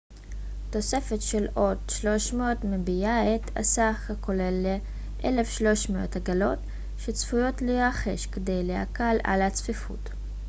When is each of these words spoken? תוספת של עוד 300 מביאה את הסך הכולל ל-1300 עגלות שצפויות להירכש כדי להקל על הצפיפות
תוספת 0.69 1.21
של 1.21 1.47
עוד 1.53 1.77
300 1.87 2.63
מביאה 2.63 3.35
את 3.35 3.57
הסך 3.57 4.11
הכולל 4.13 4.67
ל-1300 5.21 5.93
עגלות 6.15 6.59
שצפויות 6.97 7.61
להירכש 7.61 8.25
כדי 8.25 8.63
להקל 8.63 9.17
על 9.23 9.41
הצפיפות 9.41 10.09